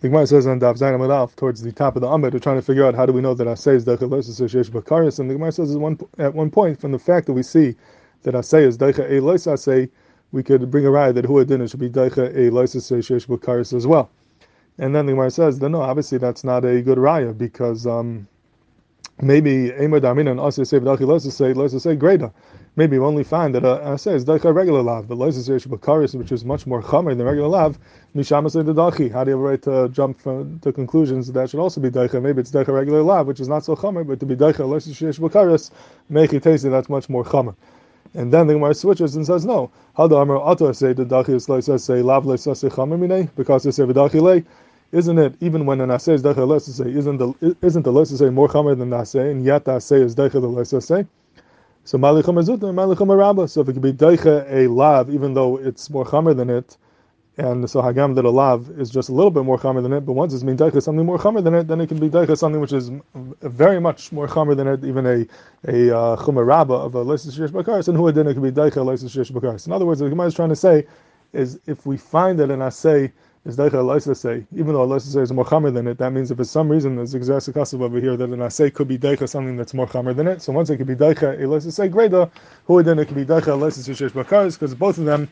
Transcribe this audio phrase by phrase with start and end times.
[0.00, 2.56] The Gemara says on Dav Zayin Amad towards the top of the Amud, we're trying
[2.56, 5.28] to figure out how do we know that Asay is Deicha Lois Shesh Bakaris, and
[5.28, 7.76] the Gemara says at one, point, from the fact that we see
[8.22, 9.90] that Asay is Deicha E Lois Asay,
[10.32, 13.74] we could bring a raya that Hua Din should be Deicha E Lois Shesh Bakaris
[13.74, 14.10] as well.
[14.78, 18.26] And then the Gemara says, no, obviously that's not a good raya because um,
[19.22, 22.32] maybe Emad Amin and Asay say V'dachi Lois Asay, Lois say Greda
[22.76, 25.36] maybe you only find that uh, uh, a, a says dacha regular lav, but lois
[25.36, 27.78] is bakaris, which is much more chamer than regular lav.
[28.14, 29.12] Mishama say the dachi.
[29.12, 31.90] How do you have right to jump from, to conclusions that, that should also be
[31.90, 32.20] dacha?
[32.20, 34.86] Maybe it's dacha regular lav, which is not so chamer, but to be dacha lois
[34.86, 35.70] is bakaris,
[36.08, 37.54] make it taste that's much more chamer.
[38.14, 39.70] And then the Gemara switches and says, no.
[39.96, 43.30] How do Amar Ato say the dachi is lois say lav lois say chamer mine
[43.36, 44.44] because they say v'dachi lei.
[44.92, 48.16] Isn't it even when an asay is dacha lois say isn't the isn't the lois
[48.16, 51.06] say more chamer than the asay and yet the asay is dacha the lois say?
[51.84, 53.48] So Malichum Azut and Malichum Rabba.
[53.48, 56.76] So if it could be Daicha a lav, even though it's more chamer than it,
[57.38, 60.02] and so Hagam that a lav is just a little bit more chamer than it,
[60.02, 62.36] but once it's being Daicha something more chamer than it, then it can be Daicha
[62.36, 65.26] something which is very much more chamer than it, even a
[65.66, 68.84] a uh, Rabba of a Lysis Shish Bakaris, and who then it could be Daicha
[68.84, 69.66] Lysis Shish Bakaris.
[69.66, 70.86] In other words, what the Gemara is trying to say
[71.32, 73.10] is if we find that an Asay
[73.44, 76.36] is daicha say, even though aloisa say is more chamer than it, that means if
[76.36, 79.56] for some reason there's exact kasav over here that an asay could be daicha something
[79.56, 80.42] that's more chamer than it.
[80.42, 82.30] So once it could be daicha say greda, uh,
[82.66, 85.28] who then it could be daicha aloisa say shesh bakaris because both of them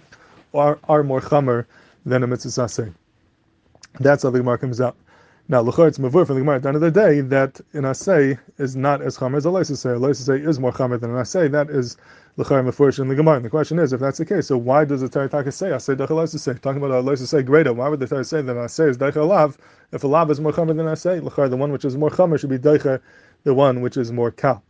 [0.55, 1.67] are are more chamer
[2.07, 2.95] than a mitzvah asay.
[4.01, 4.97] That's how the Gemara comes out.
[5.51, 8.39] Now, l'chor it's mavur from the Gemara the end of the day that an asay
[8.59, 9.93] is not as chamer as a loisa say.
[9.93, 11.51] A loisa say is more chamer than an asay.
[11.51, 11.97] That is
[12.37, 13.37] l'chayim mefurish in the Gemara.
[13.37, 15.97] And the question is, if that's the case, so why does the Torah say asay
[15.97, 16.53] dechel say?
[16.53, 19.27] Talking about a say greater, why would the Torah say that an asay is dechel
[19.27, 19.57] lav?
[19.91, 22.39] If a lav is more chamer than asay, l'chayim the one which is more chamer
[22.39, 23.01] should be dechel
[23.45, 24.63] the one which is more kal.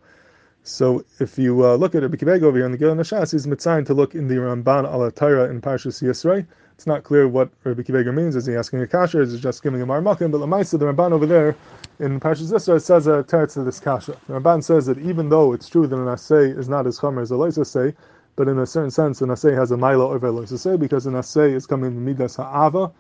[0.69, 3.47] So if you uh, look at it, Bikibeg over here in the Gilyon HaShas, he's
[3.47, 6.47] mitzayin to look in the Ramban al Torah in Parshas Yisro.
[6.75, 8.37] It's not clear what Rabbi Kiveger means.
[8.37, 9.23] Is he asking a kasha?
[9.23, 10.31] Is he just giving a marmakim?
[10.31, 11.57] But Lamaisa, the Ramban over there
[12.01, 14.15] in Parshas Yisro says a teretz to this kasha.
[14.29, 17.23] The Ramban says that even though it's true that an asay is not as chomer
[17.23, 17.95] as a loisa say,
[18.37, 21.07] but in a certain sense, an asay has a milo over a loisa say because
[21.07, 22.93] an asay is coming from midas ha'ava,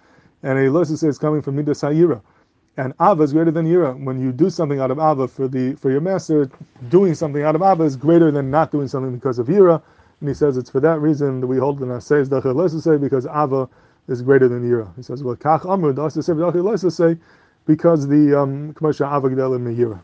[0.42, 2.22] and a loisa say is coming from midas ha'ira
[2.78, 3.98] and Ava is greater than Yira.
[4.02, 6.48] When you do something out of Ava for the for your master,
[6.88, 9.82] doing something out of Ava is greater than not doing something because of Yira.
[10.20, 12.96] And he says it's for that reason that we hold the Naseh is Dachel say
[12.96, 13.68] because Ava
[14.06, 14.94] is greater than Yira.
[14.96, 17.20] He says, well, Kach Amr Dachel say
[17.66, 20.00] because the um, commercial Ava Gdel Yira.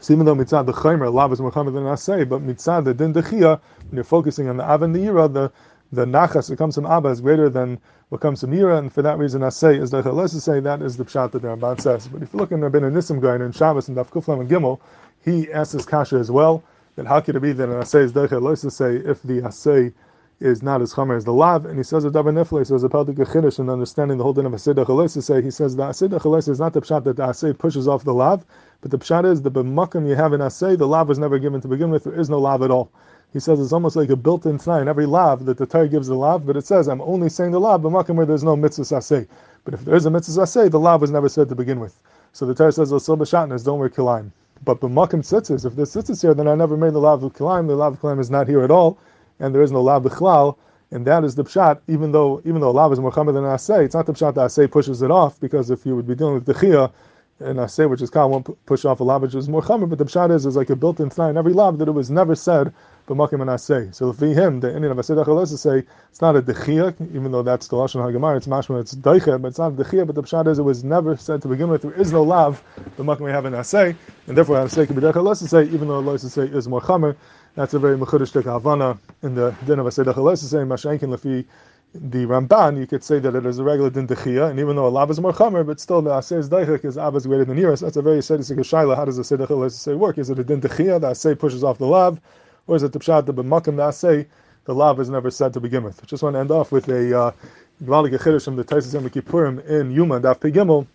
[0.00, 3.12] So even though mitzad the chaymer lav is more than asay, but mitzad the din
[3.12, 5.52] dechia, when you're focusing on the av and the yira, the
[5.92, 7.78] the nachas that comes from Abba is greater than
[8.10, 10.82] what comes from Yira, and for that reason, I say is that let's say that
[10.82, 12.08] is the pshat that the Ramban says.
[12.08, 14.80] But if you look in Rabbi Nissim Gaon in Shabbos and Daf Kuflam and Gimel,
[15.24, 16.62] he asks kasha as well.
[16.96, 19.92] That how could it be that an asay is deicha let's say if the asay
[20.40, 22.88] is not as chamer as the lav, and he says a davar nefle, says a
[22.88, 26.08] peldik chiddush and understanding the whole din of asay deicha say he says the asay
[26.08, 28.44] deicha is not the pshat that the asay pushes off the lav,
[28.80, 31.60] but the pshat is the b'makam you have in asay the lav was never given
[31.60, 32.04] to begin with.
[32.04, 32.90] There is no lav at all
[33.32, 34.88] he says it's almost like a built-in sign.
[34.88, 37.60] Every lav that the Torah gives the lav, but it says I'm only saying the
[37.60, 39.28] lav, but makom where there's no mitzvah saseh.
[39.64, 41.98] But if there is a mitzvah saseh, the lav was never said to begin with.
[42.32, 44.30] So the Torah says l'sil b'shatnas, don't wear kilayim.
[44.64, 47.68] But b'makom tzitzis, if there's tzitzis here, then I never made the lav of kilayim.
[47.68, 48.98] The lav of kilayim is not here at all,
[49.38, 50.56] and there is no lav b'chlal.
[50.92, 53.94] And that is the pshat, even though even though lav is more than asay, it's
[53.94, 56.46] not the pshat that asay pushes it off, because if you would be dealing with
[56.46, 56.90] the chia,
[57.38, 59.98] and I say which is won't push off a lav which is more chamer, but
[59.98, 62.34] the pshat is is like a built-in sign in every lav that it was never
[62.34, 62.74] said
[63.14, 63.90] b'makim say.
[63.92, 67.42] So for him, the Indian of Asedach Alosa say it's not a dechia, even though
[67.42, 68.36] that's the lashon hagemar.
[68.36, 70.06] It's mashma, it's deicha, but it's not a dechia.
[70.06, 71.82] But the pshat is it was never said to begin with.
[71.82, 72.62] There is no lav
[72.96, 76.02] b'makim we have an asay, and therefore asay can be dechia Alosa say, even though
[76.02, 77.16] Alosa say is more chamer.
[77.56, 81.44] That's a very mechudish havana in the din of Asedach Alosa say mashenkin lefi
[81.92, 84.86] the Ramban, you could say that it is a regular din dechia, and even though
[84.86, 87.58] a lav is more chamer, but still the asay is deichik is is greater than
[87.58, 87.80] iras.
[87.80, 88.94] That's a very sedisik shaila.
[88.94, 90.18] How does the sedach say work?
[90.18, 91.00] Is it a din dechia?
[91.00, 92.20] The asay pushes off the lav,
[92.66, 94.26] or is it the pshat that b'makam asay
[94.64, 96.00] the lav is never said to begin with?
[96.02, 97.34] I just want to end off with a
[97.82, 100.86] gvalik uh, from the Taisus Yom Kippurim in Yuma Daf Pegimel.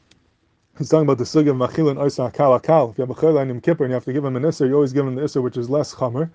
[0.77, 2.91] He's talking about the sugi of machil and oisa akal akal.
[2.91, 4.67] If you have a chayla in Kippur and you have to give him an isser,
[4.67, 6.29] you always give him the isser which is less chamer.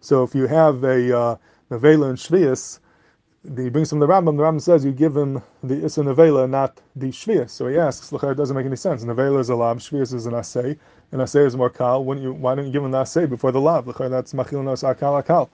[0.00, 1.36] So if you have a uh,
[1.70, 2.80] nevela and shvius,
[3.44, 4.36] he brings from the Rambam.
[4.36, 7.50] The Rambam says you give him the Issa Nevela, not the Shvius.
[7.50, 9.04] So he asks, look, it doesn't make any sense.
[9.04, 10.76] Nevela is a lab, Shvius is an assay,
[11.12, 12.04] and assay is more kal.
[12.04, 12.32] Wouldn't you?
[12.32, 13.86] Why don't you give him the assay before the lab?
[13.86, 15.48] Look, that's machil nos akal akal.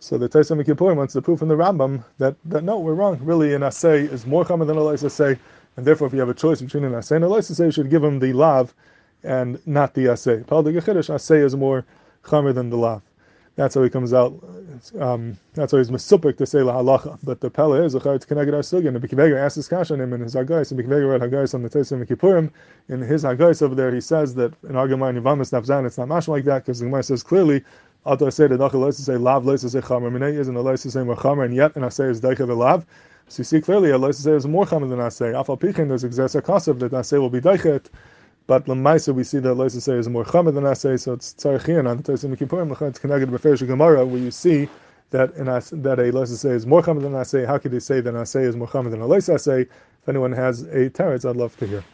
[0.00, 3.18] So the Taisam Kippur wants to prove from the Rambam that, that no, we're wrong.
[3.20, 5.38] Really, an assay is more common than a lice assay,
[5.76, 7.72] and therefore, if you have a choice between an assay and a lice assay, you
[7.72, 8.72] should give him the lav
[9.24, 10.44] and not the assay.
[10.44, 11.84] Pal de assay is more
[12.22, 13.02] chamer than the lav.
[13.56, 14.32] That's how he comes out.
[15.00, 17.18] Um, that's why he's misupik to say la halacha.
[17.22, 18.88] But the pella is it's connected our sugin.
[18.88, 20.70] And Bikivega asks this kasha on him in his hagais.
[20.70, 22.50] And Bikivega read hagais on the Tesim Kippurim.
[22.88, 26.28] In his hagais over there, he says that in Argamai Nivamis Nafzan, it's not mashal
[26.28, 27.64] like that because the Gemara says clearly.
[28.06, 31.02] Alto say the dachel to say lav to say chamer minay is and to say
[31.02, 32.86] more chamer and yet and I say is daicha lav.
[33.28, 35.32] So you see clearly a to say is more chamer than I say.
[35.32, 37.86] Afal pichin there's exesa kasav that I say will be daichet.
[38.48, 41.86] But Lamaisa, we see that Loisa say is more chamer than Asay, so it's Tzarachian
[41.86, 44.70] on the Tosim Kippurim, it's connected with Beferish Gemara, where you see
[45.10, 47.46] that in as, that a Loisa say is more chamer than Asay.
[47.46, 49.60] How could they say that Asay is more chamer than a Loisa say?
[49.60, 51.84] If anyone has a teretz, I'd love to hear.